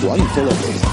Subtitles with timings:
[0.00, 0.91] Juanzo López.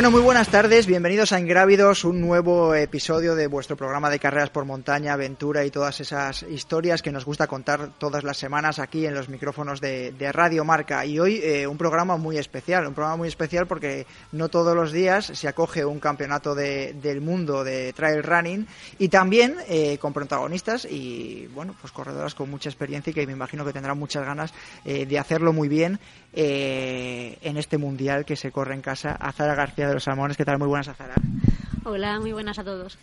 [0.00, 4.48] Bueno, muy buenas tardes, bienvenidos a Ingrávidos, un nuevo episodio de vuestro programa de carreras
[4.48, 9.04] por montaña, aventura y todas esas historias que nos gusta contar todas las semanas aquí
[9.04, 11.04] en los micrófonos de, Radio Marca.
[11.04, 14.90] Y hoy eh, un programa muy especial, un programa muy especial porque no todos los
[14.90, 18.66] días se acoge un campeonato de- del mundo de trail running
[18.98, 23.34] y también eh, con protagonistas y, bueno, pues corredoras con mucha experiencia y que me
[23.34, 24.54] imagino que tendrán muchas ganas
[24.86, 26.00] eh, de hacerlo muy bien
[26.32, 29.12] eh, en este mundial que se corre en casa.
[29.12, 30.58] Azara García de los Salmones, ¿qué tal?
[30.58, 31.14] Muy buenas, Azara.
[31.84, 32.98] Hola, muy buenas a todos.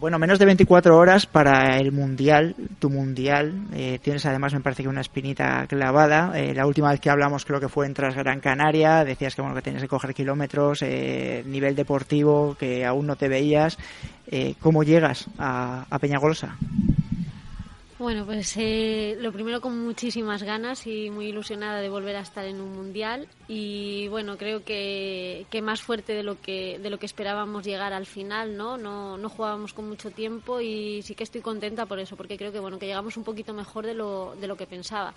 [0.00, 3.66] Bueno, menos de 24 horas para el mundial, tu mundial.
[3.74, 6.32] Eh, tienes además, me parece que una espinita clavada.
[6.38, 9.04] Eh, la última vez que hablamos creo que fue en Tras Gran Canaria.
[9.04, 13.28] Decías que bueno que tenías que coger kilómetros, eh, nivel deportivo, que aún no te
[13.28, 13.76] veías.
[14.26, 16.56] Eh, ¿Cómo llegas a, a Peñagolosa?
[18.00, 22.46] Bueno, pues eh, lo primero con muchísimas ganas y muy ilusionada de volver a estar
[22.46, 26.98] en un mundial y bueno, creo que, que más fuerte de lo que de lo
[26.98, 28.78] que esperábamos llegar al final, ¿no?
[28.78, 32.52] No no jugábamos con mucho tiempo y sí que estoy contenta por eso, porque creo
[32.52, 35.12] que bueno, que llegamos un poquito mejor de lo de lo que pensaba.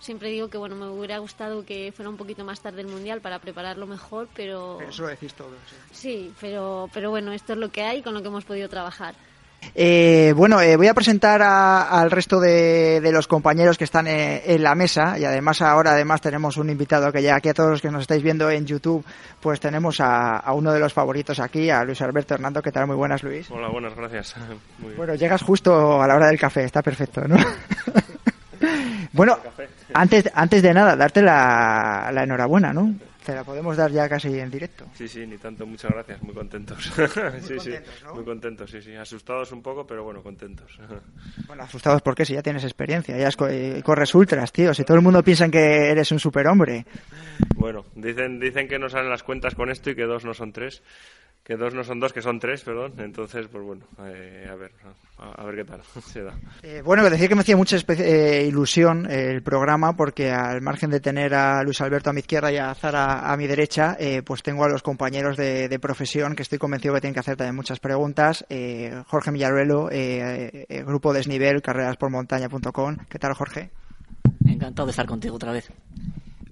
[0.00, 3.20] Siempre digo que bueno, me hubiera gustado que fuera un poquito más tarde el mundial
[3.20, 5.52] para prepararlo mejor, pero Eso lo decís todo.
[5.70, 5.76] sí.
[5.92, 9.14] sí, pero pero bueno, esto es lo que hay con lo que hemos podido trabajar.
[9.74, 14.06] Eh, bueno, eh, voy a presentar a- al resto de, de los compañeros que están
[14.06, 17.54] eh, en la mesa y además ahora además tenemos un invitado que ya aquí a
[17.54, 19.04] todos los que nos estáis viendo en YouTube,
[19.40, 22.62] pues tenemos a, a uno de los favoritos aquí, a Luis Alberto Hernando.
[22.62, 22.86] ¿Qué tal?
[22.86, 23.50] Muy buenas, Luis.
[23.50, 24.34] Hola, buenas, gracias.
[24.78, 24.96] Muy bien.
[24.96, 27.36] Bueno, llegas justo a la hora del café, está perfecto, ¿no?
[29.12, 29.38] bueno,
[29.92, 32.94] antes, antes de nada, darte la, la enhorabuena, ¿no?
[33.24, 34.84] Te la podemos dar ya casi en directo.
[34.94, 36.84] Sí, sí, ni tanto, muchas gracias, muy contentos.
[37.40, 38.14] sí, sí, contentos, ¿no?
[38.14, 38.94] muy contentos, sí, sí.
[38.94, 40.78] Asustados un poco, pero bueno, contentos.
[41.46, 44.72] Bueno, asustados porque si ya tienes experiencia, ya eh, corres ultras, tío.
[44.72, 46.86] Si todo el mundo piensa que eres un superhombre.
[47.56, 50.52] bueno, dicen, dicen que no salen las cuentas con esto y que dos no son
[50.52, 50.82] tres.
[51.44, 52.94] Que dos no son dos, que son tres, perdón.
[52.96, 54.72] Entonces, pues bueno, eh, a ver,
[55.18, 56.32] a, a ver qué tal se da.
[56.62, 60.88] Eh, bueno, decía que me hacía mucha eh, ilusión eh, el programa porque al margen
[60.88, 64.22] de tener a Luis Alberto a mi izquierda y a Zara a mi derecha, eh,
[64.22, 67.36] pues tengo a los compañeros de, de profesión que estoy convencido que tienen que hacer
[67.36, 68.46] también muchas preguntas.
[68.48, 72.96] Eh, Jorge Millaruelo, eh, eh, Grupo Desnivel, carreraspormontaña.com.
[73.10, 73.70] ¿Qué tal, Jorge?
[74.46, 75.70] Encantado de estar contigo otra vez.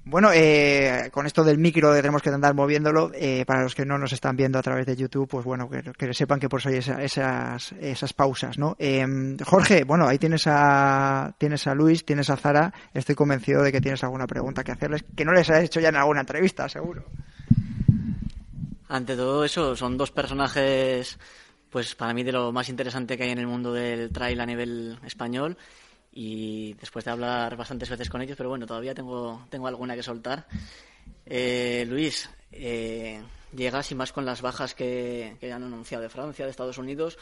[0.05, 3.99] Bueno, eh, con esto del micro tenemos que andar moviéndolo, eh, para los que no
[3.99, 6.71] nos están viendo a través de YouTube, pues bueno, que, que sepan que por eso
[6.71, 8.75] hay esa- esas, esas pausas, ¿no?
[8.81, 9.07] Eh,
[9.45, 13.81] Jorge, bueno, ahí tienes a, tienes a Luis, tienes a Zara, estoy convencido de que
[13.81, 17.05] tienes alguna pregunta que hacerles, que no les has hecho ya en alguna entrevista, seguro.
[18.89, 21.17] Ante todo eso, son dos personajes,
[21.71, 24.47] pues para mí de lo más interesante que hay en el mundo del trail a
[24.47, 25.57] nivel español.
[26.12, 30.03] Y después de hablar bastantes veces con ellos, pero bueno, todavía tengo, tengo alguna que
[30.03, 30.47] soltar.
[31.25, 33.23] Eh, Luis, eh,
[33.56, 37.19] llegas y más con las bajas que, que han anunciado de Francia, de Estados Unidos,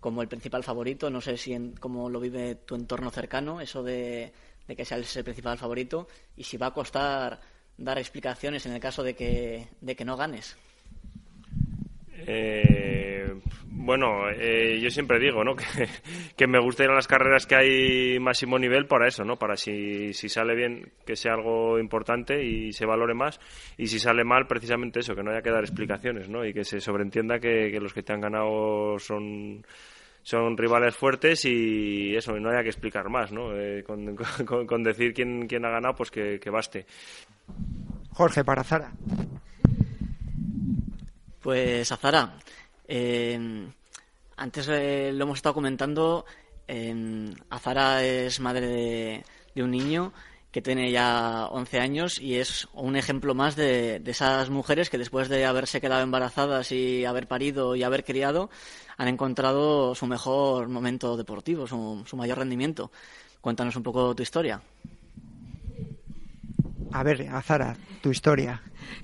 [0.00, 1.08] como el principal favorito.
[1.08, 4.32] No sé si en, cómo lo vive tu entorno cercano, eso de,
[4.66, 7.40] de que seas el principal favorito, y si va a costar
[7.78, 10.56] dar explicaciones en el caso de que, de que no ganes.
[12.26, 13.32] Eh,
[13.86, 15.54] bueno, eh, yo siempre digo, ¿no?
[16.36, 19.36] Que, me gusta ir a las carreras que hay máximo nivel para eso, ¿no?
[19.36, 23.40] Para si, si sale bien que sea algo importante y se valore más
[23.78, 26.44] y si sale mal precisamente eso, que no haya que dar explicaciones, ¿no?
[26.44, 29.64] Y que se sobreentienda que, los que te han ganado son
[30.22, 33.56] son rivales fuertes y eso, no haya que explicar más, ¿no?
[33.56, 33.84] Eh,
[34.66, 36.86] con, decir quién, quién ha ganado, pues que, que baste.
[38.10, 38.92] Jorge, para Zara.
[41.46, 42.32] Pues Azara,
[42.88, 43.38] eh,
[44.36, 46.24] antes eh, lo hemos estado comentando,
[47.50, 49.22] Azara es madre
[49.54, 50.12] de, un niño
[50.50, 55.28] que tiene ya 11 años y es un ejemplo más de, esas mujeres que después
[55.28, 58.50] de haberse quedado embarazadas y haber parido y haber criado
[58.96, 62.90] han encontrado su mejor momento deportivo, su, su mayor rendimiento.
[63.40, 64.60] Cuéntanos un poco tu historia.
[66.90, 68.60] A ver, Azara, tu historia.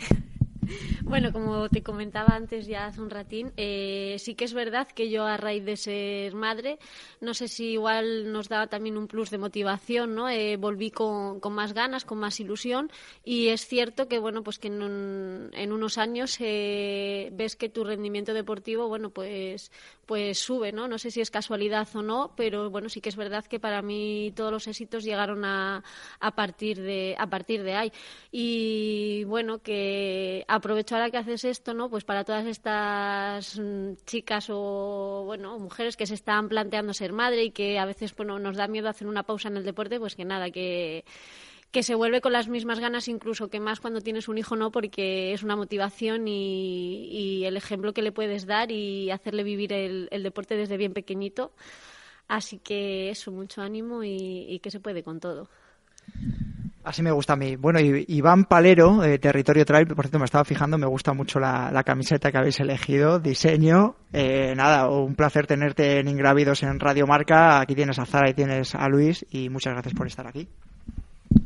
[1.03, 5.11] Bueno, como te comentaba antes ya hace un ratín, eh, sí que es verdad que
[5.11, 6.79] yo a raíz de ser madre,
[7.21, 10.29] no sé si igual nos daba también un plus de motivación, ¿no?
[10.29, 12.91] Eh, volví con, más ganas, con más ilusión
[13.25, 18.33] y es cierto que, bueno, pues que en, unos años eh, ves que tu rendimiento
[18.33, 19.71] deportivo, bueno, pues,
[20.13, 20.89] pues sube, ¿no?
[20.89, 23.81] No sé si es casualidad o no, pero bueno, sí que es verdad que para
[23.81, 25.83] mí todos los éxitos llegaron a,
[26.21, 27.93] a partir de a partir de ahí
[28.31, 31.89] y bueno que aprovecho ahora que haces esto, ¿no?
[31.89, 37.45] Pues para todas estas mm, chicas o, bueno, mujeres que se están planteando ser madre
[37.45, 40.15] y que a veces, bueno, nos da miedo hacer una pausa en el deporte, pues
[40.15, 41.07] que nada, que
[41.73, 44.71] que se vuelve con las mismas ganas incluso que más cuando tienes un hijo, no,
[44.71, 50.23] porque es una motivación y, el ejemplo que le puedes dar y hacerle vivir el,
[50.23, 51.53] deporte desde bien pequeñito.
[52.29, 55.49] Así que eso, mucho ánimo y, que se puede con todo.
[56.85, 57.57] Así me gusta a mí.
[57.57, 61.83] Bueno, Iván Palero, eh, Territorio Trail, por cierto, me estaba fijando, me gusta mucho la,
[61.85, 63.97] camiseta que habéis elegido, diseño.
[64.13, 67.61] Eh, nada, un placer tenerte en Ingrávidos en Radio Marca.
[67.61, 70.49] Aquí tienes a Zara y tienes a Luis y muchas gracias por estar aquí.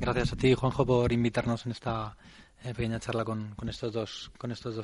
[0.06, 2.16] Gracias a ti, Juanjo, por invitarnos en esta
[2.62, 4.30] eh, pequeña charla con, estos dos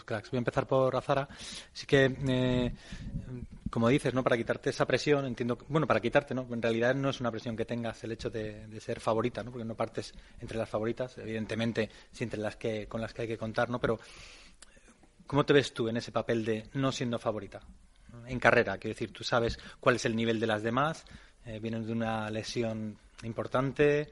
[0.05, 0.33] cracks.
[0.33, 1.29] Voy a empezar por Azara.
[1.73, 2.73] Así que eh,
[3.71, 4.25] como dices, ¿no?
[4.25, 6.45] Para quitarte esa presión, entiendo, bueno, para quitarte, ¿no?
[6.51, 9.53] En realidad no es una presión que tengas el hecho de, ser favorita, ¿no?
[9.53, 13.29] Porque no partes entre las favoritas, evidentemente, sí entre las que con las que hay
[13.29, 13.79] que contar, ¿no?
[13.79, 14.01] Pero
[15.29, 17.61] ¿cómo te ves tú en ese papel de no siendo favorita?
[18.27, 21.05] En carrera, quiero decir, tú sabes cuál es el nivel de las demás,
[21.47, 24.11] eh, vienes de una lesión importante,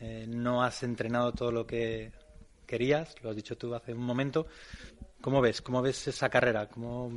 [0.00, 2.12] eh, no has entrenado todo lo que
[2.66, 4.46] querías, lo has dicho tú hace un momento.
[5.20, 5.60] ¿Cómo ves?
[5.62, 6.68] ¿Cómo ves esa carrera?
[6.68, 7.10] ¿Cómo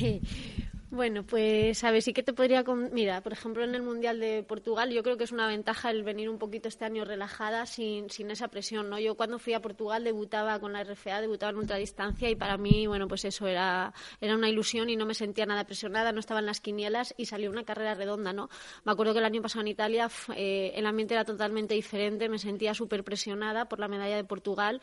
[0.92, 2.64] Bueno, pues a ver, sí que te podría.
[2.90, 6.02] Mira, por ejemplo, en el Mundial de Portugal, yo creo que es una ventaja el
[6.02, 8.98] venir un poquito este año relajada, sin, sin esa presión, ¿no?
[8.98, 12.88] Yo cuando fui a Portugal debutaba con la RFA, debutaba en ultradistancia y para mí,
[12.88, 16.40] bueno, pues eso era, era una ilusión y no me sentía nada presionada, no estaba
[16.40, 18.50] en las quinielas y salió una carrera redonda, ¿no?
[18.84, 22.38] Me acuerdo que el año pasado en Italia eh, el ambiente era totalmente diferente, me
[22.40, 24.80] sentía súper presionada por la medalla de Portugal.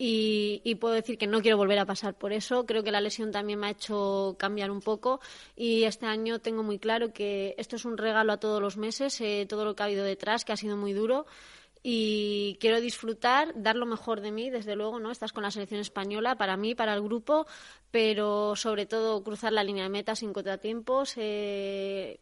[0.00, 2.64] Y, puedo decir que no quiero volver a pasar por eso.
[2.66, 5.20] Creo que la lesión también me ha hecho cambiar un poco
[5.56, 9.20] y este año tengo muy claro que esto es un regalo a todos los meses,
[9.20, 11.26] eh, todo lo que ha habido detrás, que ha sido muy duro
[11.82, 15.10] y quiero disfrutar, dar lo mejor de mí, desde luego, ¿no?
[15.10, 17.46] Estás con la selección española, para mí, para el grupo,
[17.90, 22.18] pero sobre todo cruzar la línea de meta sin contratiempos, eh,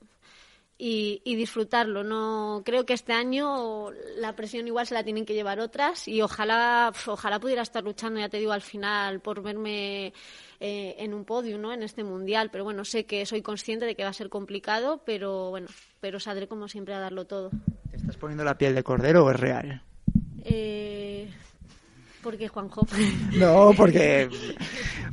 [0.78, 2.04] y, disfrutarlo.
[2.04, 6.20] No creo que este año la presión igual se la tienen que llevar otras y
[6.22, 10.12] ojalá ojalá pudiera estar luchando, ya te digo, al final por verme
[10.60, 11.72] eh, en un podio, ¿no?
[11.72, 12.50] En este mundial.
[12.50, 15.68] Pero bueno, sé que soy consciente de que va a ser complicado, pero bueno,
[16.00, 17.50] pero saldré como siempre a darlo todo.
[17.90, 19.82] ¿Te estás poniendo la piel de cordero o es real?
[20.44, 21.28] Eh,
[22.26, 22.84] ¿Por qué, Juanjo?
[23.38, 24.28] No, porque,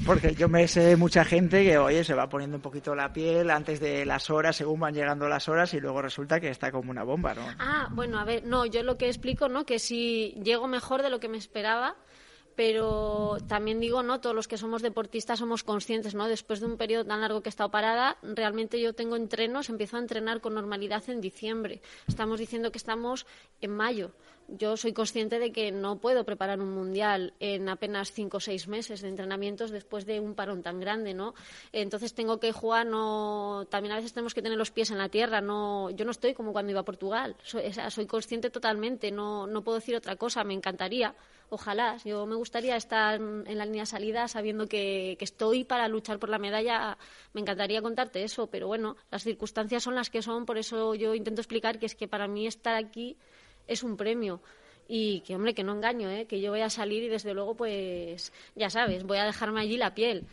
[0.03, 3.51] porque yo me sé mucha gente que, oye, se va poniendo un poquito la piel
[3.51, 6.89] antes de las horas, según van llegando las horas, y luego resulta que está como
[6.89, 7.43] una bomba, ¿no?
[7.59, 9.63] Ah, bueno, a ver, no, yo lo que explico, ¿no?
[9.63, 11.95] Que si llego mejor de lo que me esperaba,
[12.55, 14.21] pero también digo, ¿no?
[14.21, 16.27] Todos los que somos deportistas somos conscientes, ¿no?
[16.27, 19.97] Después de un periodo tan largo que he estado parada, realmente yo tengo entrenos, empiezo
[19.97, 21.81] a entrenar con normalidad en diciembre.
[22.07, 23.25] Estamos diciendo que estamos
[23.61, 24.11] en mayo.
[24.49, 28.67] Yo soy consciente de que no puedo preparar un mundial en apenas cinco o seis
[28.67, 31.33] meses de entrenamientos después de un parón tan grande, ¿no?
[31.71, 33.65] Entonces tengo que jugar, no.
[33.69, 35.89] También a veces tenemos que tener los pies en la tierra, no.
[35.91, 37.35] Yo no estoy como cuando iba a Portugal.
[37.41, 40.43] Soy, soy consciente totalmente, no, no puedo decir otra cosa.
[40.43, 41.15] Me encantaría
[41.53, 41.97] ojalá.
[42.03, 46.29] Yo me gustaría estar en la línea de salida sabiendo que, estoy para luchar por
[46.29, 46.97] la medalla.
[47.33, 51.15] Me encantaría contarte eso, pero bueno, las circunstancias son las que son, por eso yo
[51.15, 53.17] intento explicar que es que para mí estar aquí
[53.67, 54.41] es un premio.
[54.87, 56.25] Y que, hombre, que no engaño, ¿eh?
[56.25, 59.77] que yo voy a salir y desde luego, pues, ya sabes, voy a dejarme allí
[59.77, 60.25] la piel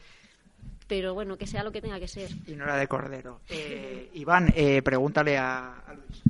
[0.88, 2.28] pero bueno, que sea lo que tenga que ser.
[2.48, 3.42] Y no era de cordero.
[3.48, 6.20] Eh, Iván, eh, pregúntale a Luis.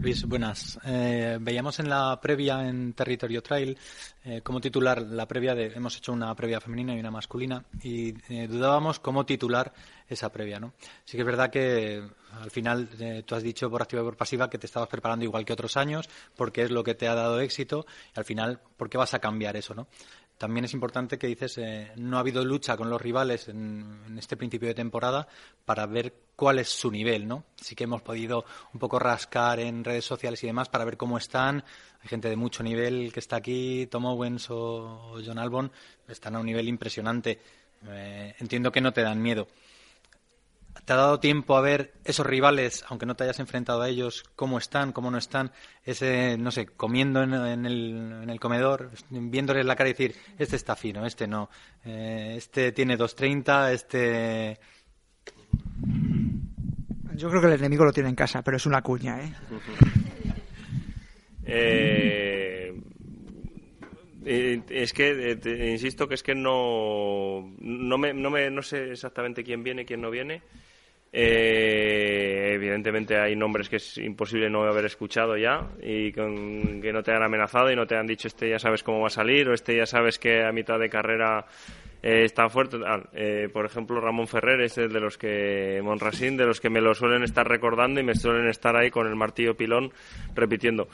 [0.00, 0.78] Luis, buenas.
[0.84, 3.76] Eh, veíamos en la previa en Territorio Trail
[4.24, 5.72] eh, cómo titular la previa de.
[5.74, 9.72] Hemos hecho una previa femenina y una masculina y eh, dudábamos cómo titular
[10.08, 10.72] esa previa, ¿no?
[11.04, 12.08] Sí que es verdad que
[12.40, 12.88] al final
[13.26, 15.76] tú has dicho por activa y por pasiva que te estabas preparando igual que otros
[15.76, 19.14] años porque es lo que te ha dado éxito y al final, ¿por qué vas
[19.14, 19.88] a cambiar eso, no?
[20.38, 24.36] También es importante que dices, eh, no ha habido lucha con los rivales en, este
[24.36, 25.26] principio de temporada
[25.64, 27.44] para ver cuál es su nivel, ¿no?
[27.56, 31.18] Sí que hemos podido un poco rascar en redes sociales y demás para ver cómo
[31.18, 31.64] están.
[32.00, 35.72] Hay gente de mucho nivel que está aquí, Tom Owens o, John Albon,
[36.06, 37.40] están a un nivel impresionante.
[37.88, 39.48] Eh, entiendo que no te dan miedo.
[40.84, 44.24] ¿Te ha dado tiempo a ver esos rivales, aunque no te hayas enfrentado a ellos,
[44.36, 45.52] cómo están, cómo no están?
[45.84, 50.56] Ese, no sé, comiendo en, el, en el, comedor, viéndoles la cara y decir, este
[50.56, 51.50] está fino, este no,
[51.84, 54.58] eh, este tiene 2.30, este...
[57.14, 59.34] Yo creo que el enemigo lo tiene en casa, pero es una cuña, ¿eh?
[61.44, 62.58] eh
[64.28, 65.38] es que,
[65.70, 70.00] insisto que es que no, no, me, no, me, no sé exactamente quién viene, quién
[70.00, 70.42] no viene.
[71.10, 77.12] Eh, evidentemente hay nombres que es imposible no haber escuchado ya y que no te
[77.12, 79.54] han amenazado y no te han dicho este ya sabes cómo va a salir o
[79.54, 81.46] este ya sabes que a mitad de carrera
[82.02, 82.78] eh, está fuerte.
[83.14, 86.80] Eh, por ejemplo, Ramón Ferrer es el de los que, Monrasín, de los que me
[86.80, 89.92] lo suelen estar recordando y me suelen estar ahí con el martillo pilón
[90.34, 90.88] repitiendo.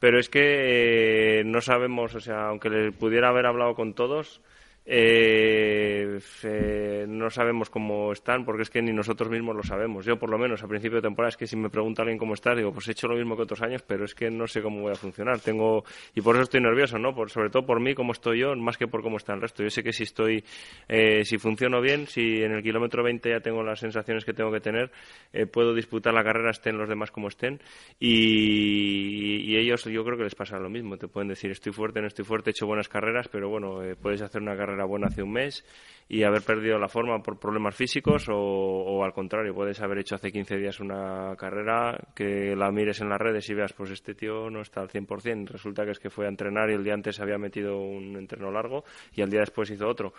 [0.00, 4.40] Pero es que no sabemos, o sea, aunque le pudiera haber hablado con todos,
[4.86, 10.04] eh, eh, no sabemos cómo están porque es que ni nosotros mismos lo sabemos.
[10.04, 12.34] Yo, por lo menos, a principio de temporada, es que si me pregunta alguien cómo
[12.34, 14.62] estás, digo, pues he hecho lo mismo que otros años, pero es que no sé
[14.62, 15.40] cómo voy a funcionar.
[15.40, 15.84] Tengo
[16.14, 17.14] Y por eso estoy nervioso, ¿no?
[17.14, 19.62] Por, sobre todo por mí, cómo estoy yo, más que por cómo está el resto.
[19.62, 20.44] Yo sé que si estoy,
[20.88, 24.50] eh, si funciono bien, si en el kilómetro 20 ya tengo las sensaciones que tengo
[24.50, 24.90] que tener,
[25.32, 27.60] eh, puedo disputar la carrera, estén los demás como estén.
[27.98, 30.96] Y, y, ellos, yo creo que les pasa lo mismo.
[30.96, 34.22] Te pueden decir, estoy fuerte, no estoy fuerte, he hecho buenas carreras, pero bueno, puedes
[34.22, 35.64] hacer una carrera buena hace un mes
[36.08, 40.32] y haber perdido la forma por problemas físicos o, al contrario, puedes haber hecho hace
[40.32, 44.50] 15 días una carrera que la mires en las redes y veas, pues este tío
[44.50, 47.20] no está al 100%, resulta que es que fue a entrenar y el día antes
[47.20, 48.82] había metido un entreno largo
[49.14, 50.12] y al día después hizo otro.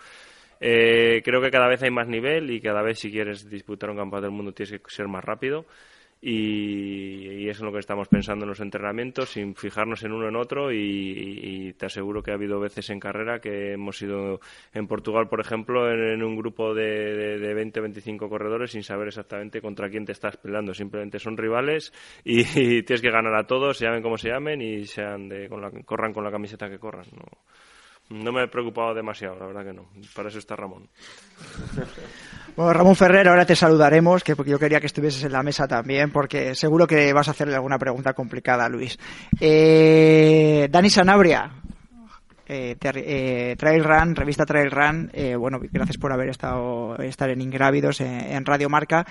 [0.58, 3.96] Eh, creo que cada vez hay más nivel y cada vez si quieres disputar un
[3.96, 5.66] campeonato del mundo tienes que ser más rápido
[6.24, 10.36] y, eso es lo que estamos pensando en los entrenamientos, sin fijarnos en uno en
[10.36, 14.40] otro y, te aseguro que ha habido veces en carrera que hemos ido
[14.72, 19.60] en Portugal, por ejemplo, en, un grupo de, de, 20 25 corredores sin saber exactamente
[19.60, 21.92] contra quién te estás peleando, simplemente son rivales
[22.24, 22.44] y,
[22.84, 25.70] tienes que ganar a todos, se llamen como se llamen y sean de, con la,
[25.84, 27.06] corran con la camiseta que corran.
[27.16, 27.24] No,
[28.10, 29.86] no me he preocupado demasiado, la verdad que no.
[30.14, 30.88] Para eso está Ramón.
[32.54, 35.66] Bueno, Ramón Ferrer, ahora te saludaremos, que porque yo quería que estuvieses en la mesa
[35.66, 38.98] también, porque seguro que vas a hacerle alguna pregunta complicada a Luis.
[39.40, 41.50] Eh, Dani Sanabria,
[42.46, 48.02] eh, eh, Trail Run, revista Trail Run, bueno, gracias por haber estado estar en Ingrávidos
[48.02, 49.06] en, Radio Marca.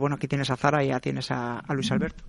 [0.00, 2.24] bueno, aquí tienes a Zara y ya tienes a Luis Alberto.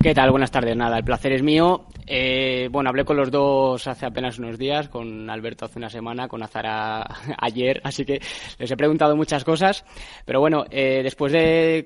[0.00, 0.30] ¿Qué tal?
[0.30, 0.76] Buenas tardes.
[0.76, 1.86] Nada, el placer es mío.
[2.06, 6.28] Eh, bueno, hablé con los dos hace apenas unos días, con Alberto hace una semana,
[6.28, 7.04] con Azara
[7.38, 8.20] ayer, así que
[8.58, 9.84] les he preguntado muchas cosas.
[10.24, 11.84] Pero bueno, eh, después de,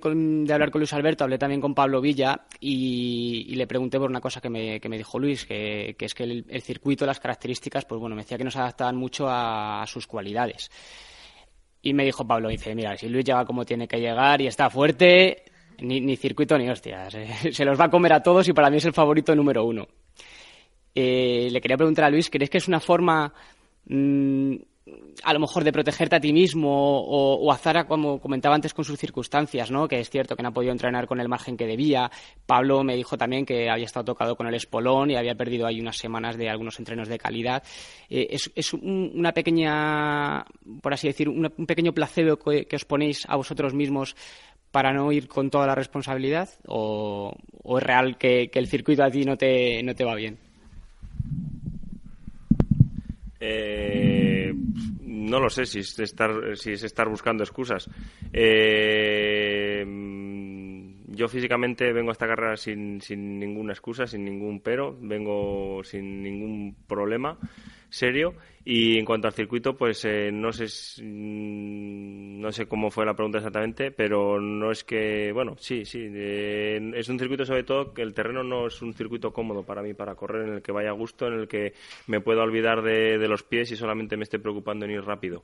[0.52, 4.42] hablar con Luis Alberto, hablé también con Pablo Villa y, le pregunté por una cosa
[4.42, 8.14] que me, que me dijo Luis, que, es que el, circuito, las características, pues bueno,
[8.14, 10.70] me decía que no se adaptaban mucho a, sus cualidades.
[11.80, 14.68] Y me dijo Pablo, dice, mira, si Luis llega como tiene que llegar y está
[14.68, 15.44] fuerte,
[15.80, 17.16] ni, circuito ni hostias.
[17.52, 19.86] Se los va a comer a todos y para mí es el favorito número uno.
[20.94, 23.32] Eh, le quería preguntar a Luis, ¿crees que es una forma
[23.86, 24.56] mm,
[25.22, 28.84] a lo mejor de protegerte a ti mismo o, a Zara, como comentaba antes, con
[28.84, 29.86] sus circunstancias, ¿no?
[29.86, 32.10] que es cierto que no ha podido entrenar con el margen que debía.
[32.46, 35.80] Pablo me dijo también que había estado tocado con el espolón y había perdido ahí
[35.80, 37.62] unas semanas de algunos entrenos de calidad.
[38.10, 40.44] Eh, es, una pequeña,
[40.80, 44.16] por así decir, un pequeño placebo que, os ponéis a vosotros mismos
[44.72, 47.36] para no ir con toda la responsabilidad o,
[47.78, 50.38] es real que, el circuito a ti no te, no te va bien?
[53.38, 54.52] Eh,
[55.02, 57.88] no lo sé si es estar, si es estar buscando excusas.
[58.32, 59.84] Eh,
[61.08, 66.22] yo físicamente vengo a esta carrera sin, sin ninguna excusa, sin ningún pero, vengo sin
[66.22, 67.38] ningún problema
[67.92, 68.34] serio.
[68.64, 70.66] Y en cuanto al circuito, pues eh, no sé
[71.02, 76.08] mm, no sé cómo fue la pregunta exactamente, pero no es que, bueno, sí, sí,
[76.12, 79.82] eh, es un circuito sobre todo que el terreno no es un circuito cómodo para
[79.82, 81.74] mí para correr, en el que vaya a gusto, en el que
[82.06, 85.42] me pueda olvidar de, de los pies y solamente me esté preocupando en ir rápido.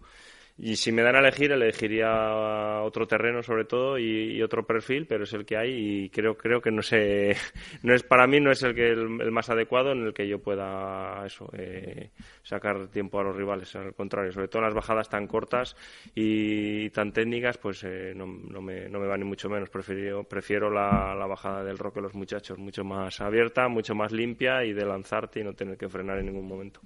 [0.61, 5.23] Y si me dan a elegir, elegiría otro terreno sobre todo y, otro perfil, pero
[5.23, 7.37] es el que hay y creo creo que no sé,
[7.85, 10.41] no es para mí no es el que el, más adecuado en el que yo
[10.41, 12.11] pueda eso eh,
[12.43, 13.75] sacar tiempo a los rivales.
[13.77, 15.77] Al contrario, sobre todo las bajadas tan cortas
[16.15, 19.71] y tan técnicas, pues eh, no, no, me, no me va ni mucho menos.
[19.71, 24.65] Prefiero, prefiero la, la bajada del roque los muchachos, mucho más abierta, mucho más limpia
[24.65, 26.81] y de lanzarte y no tener que frenar en ningún momento.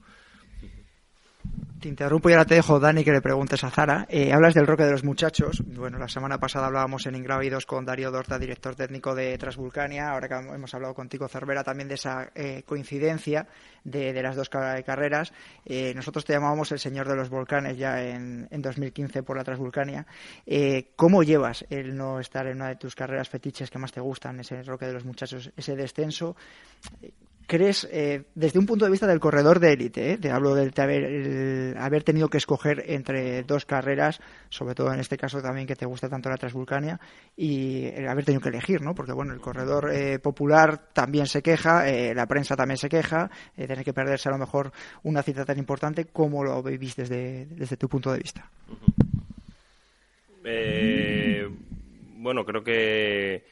[1.82, 4.06] Te interrumpo y ahora te dejo, Dani, que le preguntes a Zara.
[4.08, 5.62] Eh, hablas del roque de los muchachos.
[5.66, 10.10] Bueno, la semana pasada hablábamos en Ingrávidos con Darío Dorta, director técnico de Transvulcania.
[10.10, 13.48] Ahora que hemos hablado contigo, Cervera, también de esa eh, coincidencia
[13.82, 15.32] de, las dos carreras.
[15.64, 19.44] Eh, nosotros te llamábamos el señor de los volcanes ya en, en 2015 por la
[19.44, 20.06] Transvulcania.
[20.94, 24.38] ¿Cómo llevas el no estar en una de tus carreras fetiches que más te gustan,
[24.38, 26.36] ese roque de los muchachos, ese descenso?
[27.46, 30.70] Crees, eh, desde un punto de vista del corredor de élite, eh, te hablo de
[31.78, 35.86] haber, tenido que escoger entre dos carreras, sobre todo en este caso también que te
[35.86, 37.00] gusta tanto la Transvulcania,
[37.36, 38.94] y haber tenido que elegir, ¿no?
[38.94, 41.84] Porque, bueno, el corredor eh, popular también se queja,
[42.14, 44.72] la prensa también se queja, tener que perderse a lo mejor
[45.02, 48.48] una cita tan importante, ¿cómo lo vivís desde, desde tu punto de vista?
[52.22, 53.44] bueno, creo que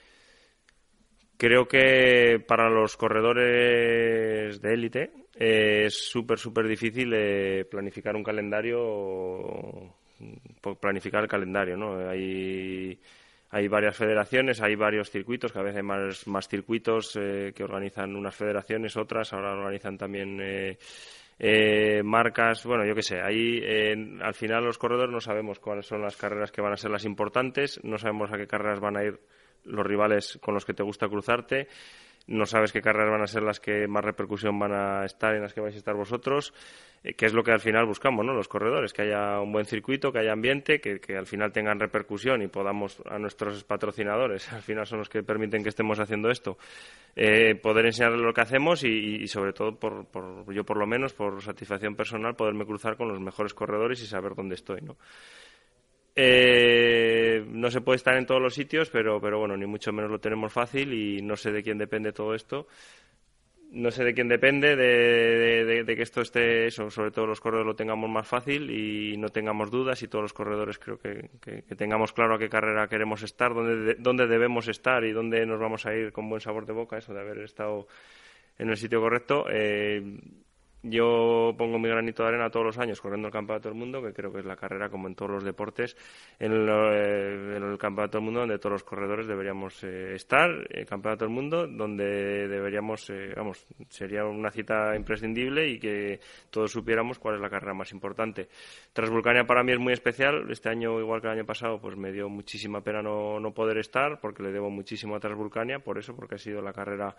[1.40, 8.22] Creo que para los corredores de élite eh, es súper, súper difícil eh, planificar un
[8.22, 9.94] calendario,
[10.78, 12.10] planificar el calendario, ¿no?
[12.10, 13.00] Hay,
[13.52, 18.16] hay varias federaciones, hay varios circuitos, cada vez hay más, más circuitos eh, que organizan
[18.16, 20.76] unas federaciones, otras ahora organizan también
[22.04, 23.62] marcas, bueno, yo qué sé, ahí
[24.20, 27.06] al final los corredores no sabemos cuáles son las carreras que van a ser las
[27.06, 29.18] importantes, no sabemos a qué carreras van a ir
[29.64, 31.68] los rivales con los que te gusta cruzarte,
[32.26, 35.42] no sabes qué carreras van a ser las que más repercusión van a estar en
[35.42, 36.54] las que vais a estar vosotros,
[37.02, 38.32] eh, que es lo que al final buscamos, ¿no?
[38.32, 42.42] Los corredores, que haya un buen circuito, que haya ambiente, que, al final tengan repercusión
[42.42, 46.56] y podamos a nuestros patrocinadores, al final son los que permiten que estemos haciendo esto,
[47.16, 51.12] eh, poder enseñarles lo que hacemos y, sobre todo, por, por, yo por lo menos,
[51.12, 54.96] por satisfacción personal, poderme cruzar con los mejores corredores y saber dónde estoy, ¿no?
[56.22, 60.10] Eh, no se puede estar en todos los sitios, pero, pero bueno, ni mucho menos
[60.10, 62.66] lo tenemos fácil y no sé de quién depende todo esto.
[63.70, 67.74] No sé de quién depende de, que esto esté, eso, sobre todo los corredores lo
[67.74, 71.30] tengamos más fácil y no tengamos dudas y todos los corredores creo que,
[71.74, 75.86] tengamos claro a qué carrera queremos estar, dónde, dónde debemos estar y dónde nos vamos
[75.86, 77.86] a ir con buen sabor de boca, eso de haber estado
[78.58, 79.46] en el sitio correcto.
[79.50, 80.02] Eh,
[80.82, 84.12] yo pongo mi granito de arena todos los años corriendo el Campeonato del Mundo, que
[84.12, 85.96] creo que es la carrera, como en todos los deportes,
[86.38, 91.24] en el, eh, Campeonato del Mundo donde todos los corredores deberíamos eh, estar, el Campeonato
[91.26, 97.34] del Mundo donde deberíamos, eh, vamos, sería una cita imprescindible y que todos supiéramos cuál
[97.34, 98.48] es la carrera más importante.
[98.92, 102.10] Transvulcania para mí es muy especial, este año, igual que el año pasado, pues me
[102.10, 106.16] dio muchísima pena no, no poder estar, porque le debo muchísimo a Transvulcania, por eso,
[106.16, 107.14] porque ha sido la carrera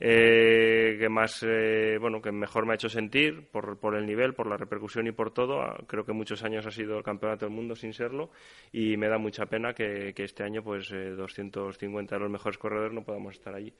[0.00, 4.34] eh, que más, eh, bueno, que mejor me ha hecho sentir por, por el nivel,
[4.34, 5.62] por la repercusión y por todo.
[5.62, 8.30] Ah, creo que muchos años ha sido el campeonato del mundo sin serlo
[8.72, 12.92] y me da mucha pena que, este año, pues, 250 eh, de los mejores corredores
[12.92, 13.72] no podamos estar allí.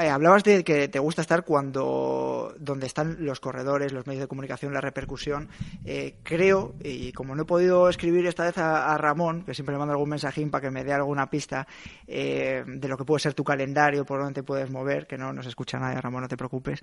[0.00, 4.28] Eh, hablabas de que te gusta estar cuando donde están los corredores, los medios de
[4.28, 5.48] comunicación, la repercusión.
[5.84, 9.78] Eh, creo, y como no he podido escribir esta vez a, Ramón, que siempre le
[9.78, 11.66] mando algún mensajín para que me dé alguna pista
[12.06, 15.32] eh, de lo que puede ser tu calendario, por dónde te puedes mover, que no
[15.32, 16.82] nos escucha nadie, Ramón, no te preocupes.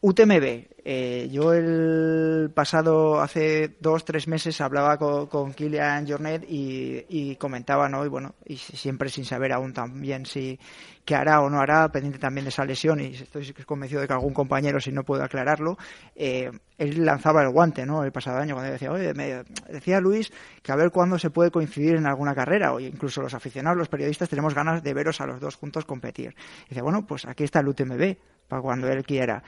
[0.00, 0.76] UTMB.
[0.88, 7.88] Eh, yo el pasado, hace dos, tres meses, hablaba con, con Kilian Jornet y, comentaba,
[7.88, 8.04] ¿no?
[8.04, 10.60] Y bueno, y siempre sin saber aún también si
[11.04, 14.12] qué hará o no hará, pendiente también de esa lesión, y estoy convencido de que
[14.12, 15.76] algún compañero, si no puede aclararlo,
[16.14, 18.04] eh, él lanzaba el guante, ¿no?
[18.04, 20.32] El pasado año, cuando decía, oye, me decía Luis
[20.62, 23.88] que a ver cuándo se puede coincidir en alguna carrera, o incluso los aficionados, los
[23.88, 26.34] periodistas, tenemos ganas de veros a los dos juntos competir.
[26.66, 28.16] Y dice, bueno, pues aquí está el UTMB,
[28.48, 29.42] para cuando él quiera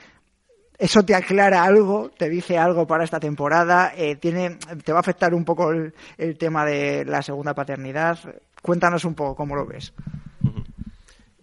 [0.79, 5.01] eso te aclara algo, te dice algo para esta temporada, eh, tiene, te va a
[5.01, 8.17] afectar un poco el, tema de la segunda paternidad.
[8.61, 9.93] Cuéntanos un poco cómo lo ves.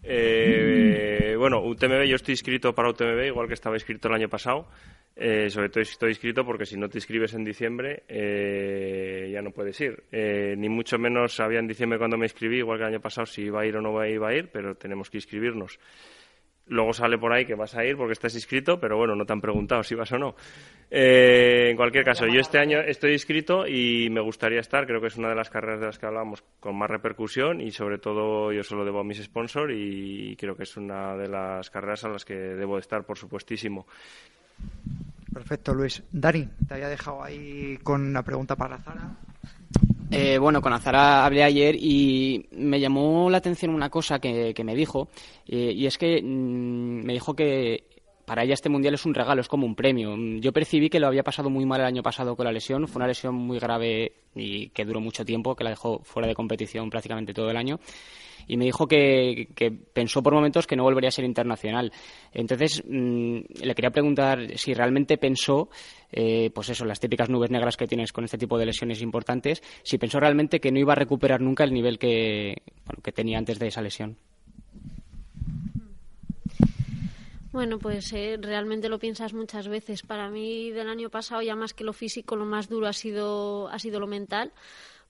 [0.03, 4.69] Eh, bueno, UTMB, yo estoy inscrito para UTMB, igual que estaba inscrito el año pasado.
[5.15, 9.79] Eh, sobre todo estoy inscrito porque si no te inscribes en diciembre ya no puedes
[9.83, 10.03] ir.
[10.57, 13.43] ni mucho menos sabía en diciembre cuando me inscribí, igual que el año pasado, si
[13.43, 15.79] iba a ir o no iba a ir, pero tenemos que inscribirnos.
[16.69, 19.33] Luego sale por ahí que vas a ir porque estás inscrito, pero bueno, no te
[19.33, 20.35] han preguntado si vas o no.
[20.91, 24.85] Eh, en cualquier caso, yo este año estoy inscrito y me gustaría estar.
[24.85, 27.71] Creo que es una de las carreras de las que hablamos con más repercusión y
[27.71, 31.71] sobre todo yo solo debo a mis sponsors y creo que es una de las
[31.71, 33.87] carreras a las que debo estar, por supuestísimo.
[35.33, 36.03] Perfecto, Luis.
[36.11, 39.17] Dani, te había dejado ahí con una pregunta para Zara.
[40.19, 44.75] Eh, bueno, con Azara hablé ayer y me llamó la atención una cosa que, me
[44.75, 45.09] dijo,
[45.47, 47.85] eh, y es que mm, me dijo que
[48.27, 50.15] para ella este mundial es un regalo, es como un premio.
[50.41, 53.01] Yo percibí que lo había pasado muy mal el año pasado con la lesión, fue
[53.01, 56.91] una lesión muy grave y que duró mucho tiempo, que la dejó fuera de competición
[56.91, 57.79] prácticamente todo el año
[58.47, 59.49] y me dijo que,
[59.93, 61.93] pensó por momentos que no volvería a ser internacional.
[62.33, 65.69] Entonces, mm, le quería preguntar si realmente pensó,
[66.13, 69.63] eh, pues eso, las típicas nubes negras que tienes con este tipo de lesiones importantes,
[69.83, 72.57] si pensó realmente que no iba a recuperar nunca el nivel que
[73.15, 74.17] tenía antes de esa lesión.
[77.57, 80.03] Bueno, pues eh, realmente lo piensas muchas veces.
[80.03, 83.69] Para mí del año pasado ya más que lo físico, lo más duro ha sido
[83.69, 84.53] ha sido lo mental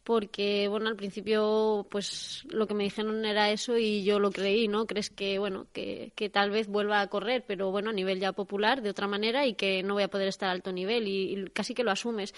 [0.04, 4.68] porque bueno al principio pues lo que me dijeron era eso y yo lo creí
[4.68, 8.20] no crees que bueno que, que tal vez vuelva a correr pero bueno a nivel
[8.20, 11.08] ya popular de otra manera y que no voy a poder estar a alto nivel
[11.08, 12.32] y, casi que lo asumes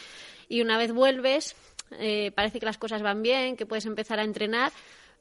[0.48, 1.54] y una vez vuelves
[1.98, 4.72] eh, parece que las cosas van bien que puedes empezar a entrenar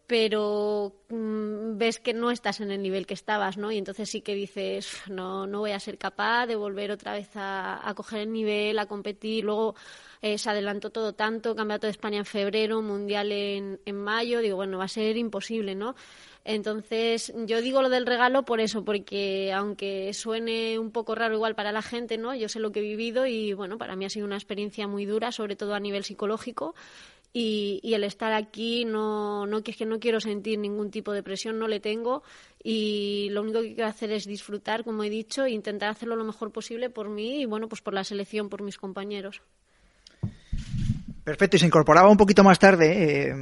[0.08, 3.72] pero mm, ves que no estás en el nivel que estabas, ¿no?
[3.74, 7.30] Y entonces sí que dices, no, no voy a ser capaz de volver otra vez
[7.36, 9.44] a, a coger el nivel, a competir.
[9.44, 9.76] Luego
[10.22, 14.56] eh, se adelantó todo tanto, Campeonato de España en febrero, Mundial en, en mayo, digo,
[14.56, 15.96] bueno, va a ser imposible, ¿no?
[16.46, 21.56] Entonces, yo digo lo del regalo por eso, porque aunque suene un poco raro igual
[21.56, 22.34] para la gente, ¿no?
[22.34, 25.06] Yo sé lo que he vivido y, bueno, para mí ha sido una experiencia muy
[25.06, 26.74] dura, sobre todo a nivel psicológico.
[27.40, 31.12] Y, y, el estar aquí no, no que es que no quiero sentir ningún tipo
[31.12, 32.24] de presión, no le tengo
[32.64, 36.26] y lo único que quiero hacer es disfrutar, como he dicho, e intentar hacerlo lo
[36.26, 39.42] mejor posible por mí y bueno, pues por la selección, por mis compañeros.
[41.24, 43.36] Perfecto, y se incorporaba un poquito más tarde, eh,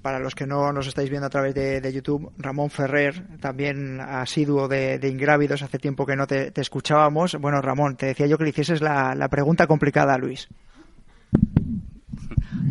[0.00, 4.66] para los que no nos estáis viendo a través de, YouTube, Ramón Ferrer, también asiduo
[4.66, 7.36] de, Ingrávidos, hace tiempo que no te, escuchábamos.
[7.40, 10.48] Bueno, Ramón, te decía yo que le hicieses la, pregunta complicada a Luis.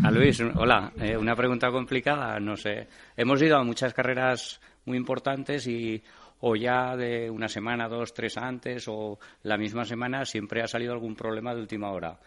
[0.03, 2.87] A Luis, hola, eh, una pregunta complicada, no sé.
[3.15, 6.01] Hemos ido a muchas carreras muy importantes y
[6.39, 10.93] o ya de una semana, dos, tres antes o la misma semana siempre ha salido
[10.93, 12.17] algún problema de última hora.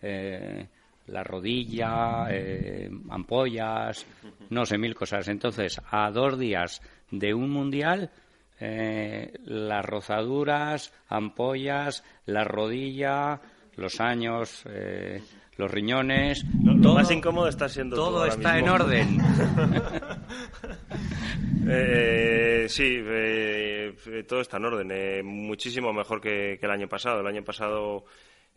[0.00, 0.68] Eh,
[1.06, 4.06] la rodilla, eh, ampollas,
[4.50, 5.26] no sé, mil cosas.
[5.28, 8.10] Entonces, a dos días de un mundial,
[8.60, 13.40] eh, las rozaduras, ampollas, la rodilla,
[13.76, 15.20] los años, eh,
[15.56, 16.44] los riñones.
[16.62, 18.26] Lo, todo, más incómodo está siendo todo.
[18.26, 19.18] está en orden.
[22.68, 23.04] sí,
[24.28, 25.26] todo está en orden.
[25.26, 27.20] muchísimo mejor que, que, el año pasado.
[27.20, 28.04] El año pasado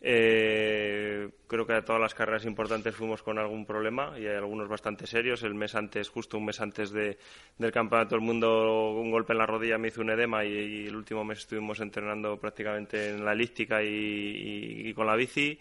[0.00, 4.68] eh, creo que a todas las carreras importantes fuimos con algún problema y hay algunos
[4.68, 5.42] bastante serios.
[5.42, 7.18] El mes antes, justo un mes antes de,
[7.58, 10.96] del campeonato del mundo, un golpe en la rodilla me hizo un edema y, el
[10.96, 15.58] último mes estuvimos entrenando prácticamente en la elíptica y, con la bici.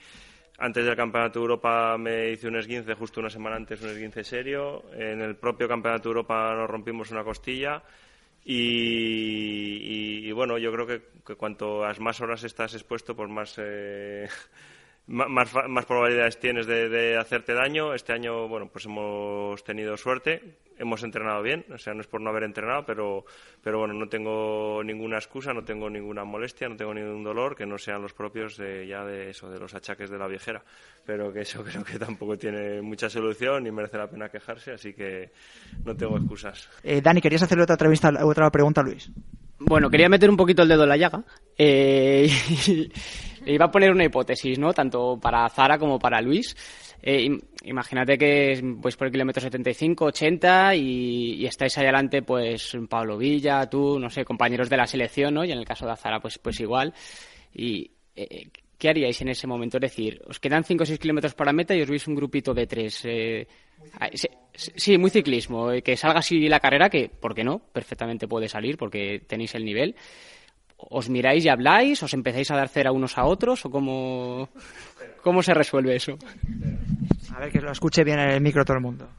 [0.59, 4.23] Antes del Campeonato de Europa me hice un esguince, justo una semana antes un esguince
[4.23, 4.85] serio.
[4.93, 7.83] En el propio Campeonato de Europa nos rompimos una costilla.
[8.43, 14.27] Y, bueno, yo creo que, que, cuanto más horas estás expuesto, pues más, eh,
[15.07, 17.93] más, más, probabilidades tienes de, de, hacerte daño.
[17.93, 22.21] Este año, bueno, pues hemos tenido suerte hemos entrenado bien, o sea, no es por
[22.21, 23.25] no haber entrenado, pero,
[23.63, 27.65] pero bueno, no tengo ninguna excusa, no tengo ninguna molestia, no tengo ningún dolor que
[27.65, 30.63] no sean los propios de, ya de eso, de los achaques de la viejera,
[31.05, 34.93] pero que eso creo que tampoco tiene mucha solución ni merece la pena quejarse, así
[34.93, 35.31] que
[35.83, 36.69] no tengo excusas.
[36.83, 39.09] Eh, Dani, ¿querías hacerle otra, entrevista, otra pregunta a Luis?
[39.59, 41.23] Bueno, quería meter un poquito el dedo en la llaga.
[41.57, 42.29] Eh,
[43.53, 44.73] iba a poner una hipótesis, ¿no?
[44.73, 46.55] Tanto para Zara como para Luis.
[47.01, 47.29] Eh,
[47.63, 53.17] imagínate que pues por el kilómetro 75, 80 y, y, estáis ahí adelante pues Pablo
[53.17, 55.45] Villa, tú, no sé, compañeros de la selección, ¿no?
[55.45, 56.93] Y en el caso de Azara pues, pues igual.
[57.53, 59.77] Y eh, ¿qué haríais en ese momento?
[59.77, 62.53] Es decir, os quedan 5 o 6 kilómetros para meta y os veis un grupito
[62.53, 63.01] de tres.
[63.05, 63.47] Eh,
[64.53, 65.71] sí, muy ciclismo.
[65.71, 67.59] Eh, que salga así la carrera, que, ¿por qué no?
[67.59, 69.95] Perfectamente puede salir porque tenéis el nivel.
[70.77, 72.01] ¿Os miráis y habláis?
[72.03, 73.65] ¿Os empezáis a dar cera unos a otros?
[73.65, 74.49] ¿O cómo,
[75.21, 76.17] cómo se resuelve eso?
[77.35, 79.09] A ver que lo escuche bien en el micro todo el mundo.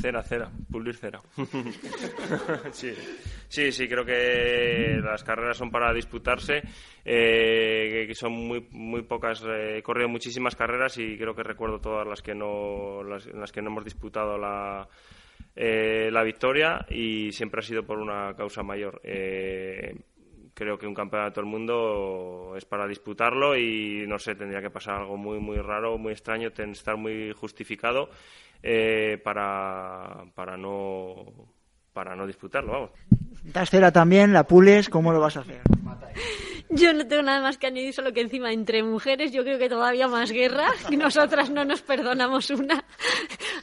[0.00, 1.20] Cera, cera, pulir cera.
[2.72, 2.92] sí.
[3.48, 6.62] sí, sí, creo que las carreras son para disputarse,
[7.04, 9.42] eh, que son muy, muy pocas.
[9.44, 13.52] Eh, he corrido muchísimas carreras y creo que recuerdo todas las que no, las, las
[13.52, 14.88] que no hemos disputado la,
[15.54, 19.00] eh, la victoria y siempre ha sido por una causa mayor.
[19.04, 19.94] Eh,
[20.60, 24.96] creo que un campeonato del mundo es para disputarlo y no sé, tendría que pasar
[24.96, 28.10] algo muy, muy raro, muy extraño, estar muy justificado
[28.62, 31.24] eh, para, para, no,
[31.94, 32.90] para no disputarlo, vamos.
[33.42, 35.62] Das también, la pules, ¿cómo lo vas a hacer?
[36.70, 39.68] Yo no tengo nada más que añadir, solo que encima entre mujeres yo creo que
[39.68, 42.84] todavía más guerra y nosotras no nos perdonamos una.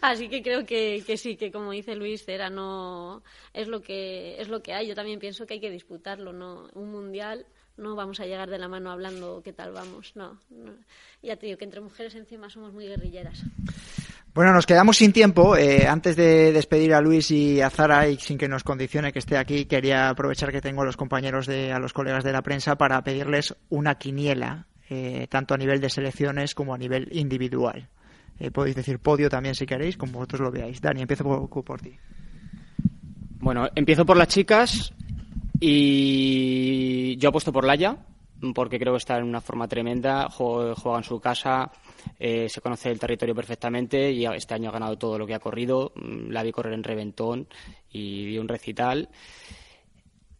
[0.02, 4.39] Así que creo que, que sí, que como dice Luis, Cera no es lo que
[4.41, 4.88] es lo que hay.
[4.88, 6.70] Yo también pienso que hay que disputarlo, ¿no?
[6.74, 7.46] Un mundial
[7.78, 10.74] no vamos a llegar de la mano hablando qué tal vamos, no, no.
[11.22, 13.43] Ya te digo que entre mujeres encima somos muy guerrilleras.
[14.38, 15.58] Bueno, nos quedamos sin tiempo.
[15.58, 19.17] Eh, antes de despedir a Luis y a Zara, y sin que nos condicione que
[19.17, 22.43] esté aquí, quería aprovechar que tengo a los compañeros, de, a los colegas de la
[22.43, 27.89] prensa, para pedirles una quiniela, eh, tanto a nivel de selecciones como a nivel individual.
[28.39, 30.82] Eh, podéis decir podio también si queréis, como vosotros lo veáis.
[30.82, 31.97] Dani, empiezo por, por ti.
[33.39, 34.93] Bueno, empiezo por las chicas
[35.60, 37.97] y yo apuesto por Laia
[38.54, 41.71] porque creo que está en una forma tremenda, juega en su casa,
[42.19, 45.39] eh, se conoce el territorio perfectamente y este año ha ganado todo lo que ha
[45.39, 45.91] corrido.
[45.95, 47.47] Mm, la vi correr en reventón
[47.91, 49.10] y dio un recital.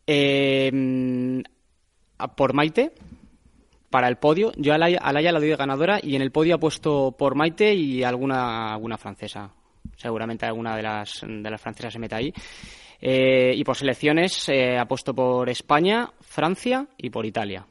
[0.06, 0.72] Eh,
[2.36, 2.94] por Maite,
[3.90, 6.60] para el podio, yo a Laia, la doy de ganadora y en el podio ha
[6.60, 9.52] puesto por Maite y alguna, alguna francesa.
[9.96, 12.34] Seguramente alguna de las, de las francesas se mete ahí.
[13.00, 17.66] Eh, y por selecciones ha puesto por España, Francia y por Italia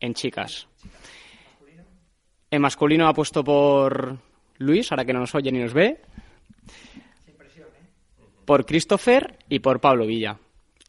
[0.00, 0.66] en chicas.
[2.50, 4.18] En masculino ha puesto por
[4.58, 6.00] Luis, ahora que no nos oye ni nos ve.
[8.44, 10.38] Por Christopher y por Pablo Villa.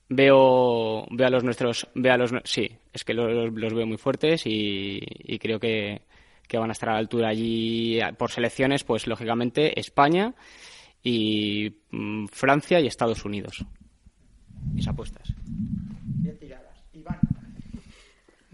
[0.09, 4.43] Veo, veo a los nuestros, veo a los, sí, es que los, veo muy fuertes
[4.45, 5.01] y,
[5.39, 6.03] creo que,
[6.47, 10.33] que, van a estar a la altura allí por selecciones, pues lógicamente España
[11.03, 13.65] y mm, Francia y Estados Unidos.
[14.73, 15.33] Mis apuestas.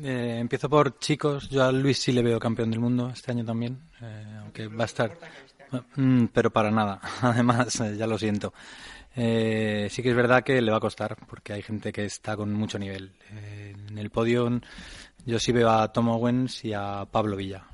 [0.03, 1.49] Eh, empiezo por chicos.
[1.49, 4.83] Yo a Luis sí le veo campeón del mundo este año también, eh, aunque va
[4.83, 5.17] a estar.
[5.95, 6.99] Mm, pero para nada.
[7.21, 8.53] Además, eh, ya lo siento.
[9.15, 9.21] sí
[10.03, 12.77] que es verdad que le va a costar, porque hay gente que está con mucho
[12.77, 13.13] nivel.
[13.31, 14.59] en el podio
[15.25, 17.65] yo sí veo a Tom Owens y a Pablo Villa,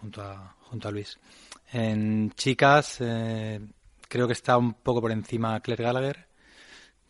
[0.00, 1.18] junto, a, junto a Luis.
[1.72, 6.28] En chicas, creo que está un poco por encima Claire Gallagher.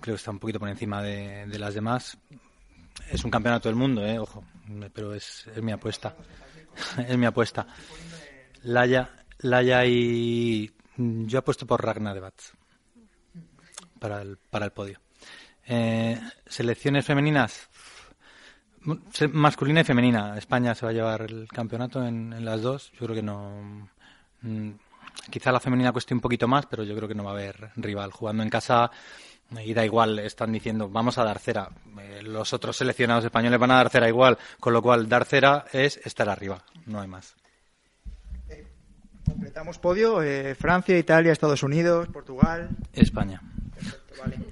[0.00, 2.16] Creo que está un poquito por encima de, de las demás
[3.11, 4.44] es un campeonato del mundo, eh, ojo,
[4.92, 6.14] pero es, es mi apuesta.
[7.09, 7.66] es mi apuesta.
[8.62, 12.53] Laya, Laya y yo apuesto por Ragnar de Bats
[13.98, 15.00] para el, para el podio.
[15.66, 17.68] Eh, selecciones femeninas,
[19.33, 20.37] masculina y femenina.
[20.37, 22.92] España se va a llevar el campeonato en, en las dos.
[22.92, 23.90] Yo creo que no.
[24.42, 24.70] Mm,
[25.31, 27.70] quizá la femenina cueste un poquito más, pero yo creo que no va a haber
[27.77, 28.12] rival.
[28.12, 28.90] Jugando en casa
[29.64, 31.68] y da igual, están diciendo, vamos a dar cera.
[32.00, 35.64] Eh, los otros seleccionados españoles van a dar cera igual, con lo cual dar cera
[35.72, 37.37] es estar arriba, no hay más.
[38.48, 38.66] Eh,
[39.24, 42.70] completamos podio, eh, Francia, Italia, Estados Unidos, Portugal.
[42.92, 43.40] España.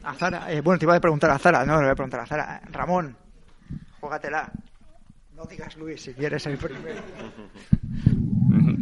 [0.02, 2.26] A Zara, bueno, te iba a preguntar a Zara, no, le voy a preguntar a
[2.26, 2.60] Zara.
[2.70, 3.16] Ramón,
[4.00, 4.50] juégatela.
[5.34, 7.00] No digas Luis si quieres el primero.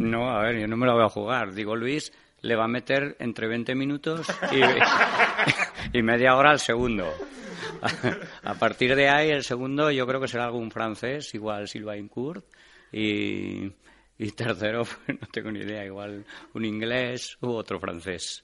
[0.01, 1.53] No, a ver, yo no me la voy a jugar.
[1.53, 4.27] Digo Luis, le va a meter entre 20 minutos
[5.93, 7.11] y, media hora al segundo.
[8.43, 12.45] A partir de ahí, el segundo yo creo que será algún francés, igual Sylvain Court,
[12.91, 13.71] y,
[14.17, 18.43] y tercero, pues, no tengo ni idea, igual un inglés u otro francés.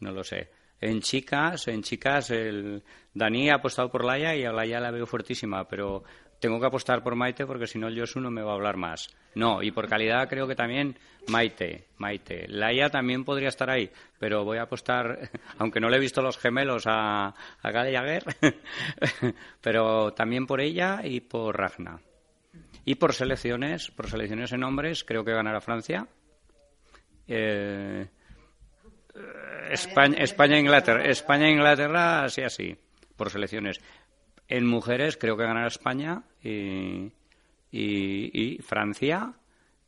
[0.00, 0.50] No lo sé.
[0.80, 5.06] En chicas, en chicas, el Dani ha apostado por Laia y a Laia la veo
[5.06, 6.04] fuertísima, pero
[6.40, 8.76] tengo que apostar por Maite porque si no el Josu no me va a hablar
[8.76, 9.08] más.
[9.34, 10.98] No, y por calidad creo que también
[11.28, 12.46] Maite, Maite.
[12.48, 16.38] Laia también podría estar ahí, pero voy a apostar, aunque no le he visto los
[16.38, 18.24] gemelos a, a Gallagher,
[19.60, 22.00] pero también por ella y por Ragna.
[22.84, 26.08] Y por selecciones, por selecciones en hombres, creo que ganará Francia.
[27.26, 28.08] Eh,
[29.70, 32.76] España, España, Inglaterra, España, Inglaterra, así, así,
[33.16, 33.80] por selecciones.
[34.48, 37.12] En mujeres creo que ganará España y,
[38.62, 39.32] Francia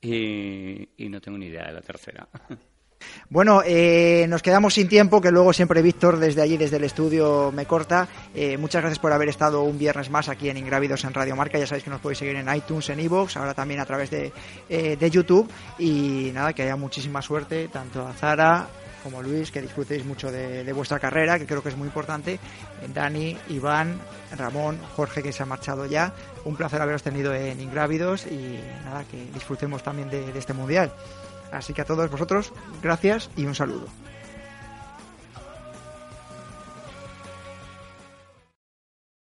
[0.01, 2.29] y, no tengo ni idea de la tercera.
[3.31, 7.51] Bueno, eh, nos quedamos sin tiempo, que luego siempre Víctor desde allí, desde el estudio,
[7.51, 8.07] me corta.
[8.35, 11.59] Eh, muchas gracias por haber estado un viernes más aquí en Ingrávidos en Radio Marca.
[11.59, 14.31] Ya sabéis que nos podéis seguir en iTunes, en iVoox, ahora también a través de,
[14.69, 15.51] eh, de YouTube.
[15.79, 18.69] Y nada, que haya muchísima suerte, tanto a Zara,
[19.03, 22.39] como Luis, que disfrutéis mucho de, vuestra carrera, que creo que es muy importante.
[22.95, 23.99] Dani, Iván,
[24.37, 26.13] Ramón, Jorge, que se ha marchado ya.
[26.45, 30.93] Un placer haberos tenido en Ingrávidos y nada, que disfrutemos también de, de este mundial.
[31.53, 33.87] Así que a todos vosotros, gracias y un saludo.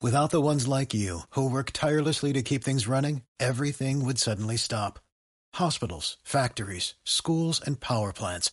[0.01, 4.57] Without the ones like you, who work tirelessly to keep things running, everything would suddenly
[4.57, 5.01] stop.
[5.55, 8.53] Hospitals, factories, schools, and power plants.